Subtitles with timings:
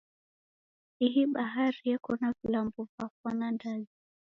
[1.05, 3.91] Ihi bahari yeko na vilambo va fwana ndazi.